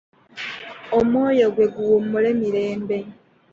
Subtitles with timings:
[0.97, 2.97] Omwoyo gwe guwummule mirembe.